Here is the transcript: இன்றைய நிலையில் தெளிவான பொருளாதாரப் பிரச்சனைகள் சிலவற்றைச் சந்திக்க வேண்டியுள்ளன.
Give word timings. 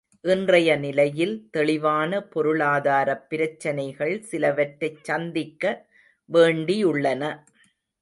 இன்றைய 0.23 0.75
நிலையில் 0.75 1.47
தெளிவான 1.51 2.21
பொருளாதாரப் 2.29 3.29
பிரச்சனைகள் 3.29 4.21
சிலவற்றைச் 4.31 5.03
சந்திக்க 5.03 5.63
வேண்டியுள்ளன. 6.29 7.23